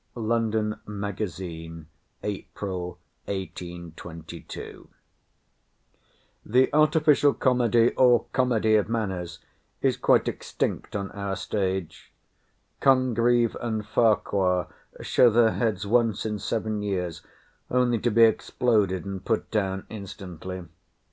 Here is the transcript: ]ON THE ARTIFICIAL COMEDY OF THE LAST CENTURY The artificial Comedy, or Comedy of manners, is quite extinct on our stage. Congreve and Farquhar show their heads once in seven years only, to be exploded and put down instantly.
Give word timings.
]ON 0.17 0.49
THE 0.49 0.57
ARTIFICIAL 0.87 1.87
COMEDY 2.17 2.45
OF 2.59 2.97
THE 3.27 3.51
LAST 3.53 4.01
CENTURY 4.01 4.89
The 6.43 6.73
artificial 6.73 7.35
Comedy, 7.35 7.91
or 7.93 8.25
Comedy 8.33 8.77
of 8.77 8.89
manners, 8.89 9.37
is 9.83 9.97
quite 9.97 10.27
extinct 10.27 10.95
on 10.95 11.11
our 11.11 11.35
stage. 11.35 12.11
Congreve 12.79 13.55
and 13.61 13.85
Farquhar 13.85 14.69
show 15.01 15.29
their 15.29 15.51
heads 15.51 15.85
once 15.85 16.25
in 16.25 16.39
seven 16.39 16.81
years 16.81 17.21
only, 17.69 17.99
to 17.99 18.09
be 18.09 18.23
exploded 18.23 19.05
and 19.05 19.23
put 19.23 19.51
down 19.51 19.85
instantly. 19.91 20.63